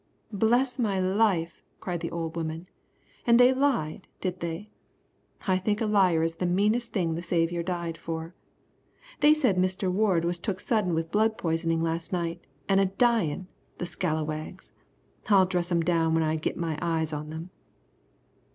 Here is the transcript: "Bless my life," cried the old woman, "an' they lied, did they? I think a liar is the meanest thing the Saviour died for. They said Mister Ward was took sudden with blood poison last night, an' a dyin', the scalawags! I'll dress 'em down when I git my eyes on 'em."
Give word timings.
"Bless 0.33 0.79
my 0.79 0.99
life," 0.99 1.61
cried 1.79 1.99
the 1.99 2.09
old 2.09 2.35
woman, 2.35 2.67
"an' 3.27 3.37
they 3.37 3.53
lied, 3.53 4.07
did 4.19 4.39
they? 4.39 4.71
I 5.47 5.59
think 5.59 5.79
a 5.79 5.85
liar 5.85 6.23
is 6.23 6.37
the 6.37 6.47
meanest 6.47 6.91
thing 6.91 7.13
the 7.13 7.21
Saviour 7.21 7.61
died 7.61 7.99
for. 7.99 8.33
They 9.19 9.35
said 9.35 9.59
Mister 9.59 9.91
Ward 9.91 10.25
was 10.25 10.39
took 10.39 10.59
sudden 10.59 10.95
with 10.95 11.11
blood 11.11 11.37
poison 11.37 11.79
last 11.83 12.11
night, 12.11 12.47
an' 12.67 12.79
a 12.79 12.87
dyin', 12.87 13.45
the 13.77 13.85
scalawags! 13.85 14.73
I'll 15.29 15.45
dress 15.45 15.71
'em 15.71 15.81
down 15.81 16.15
when 16.15 16.23
I 16.23 16.35
git 16.35 16.57
my 16.57 16.79
eyes 16.81 17.13
on 17.13 17.31
'em." 17.31 17.49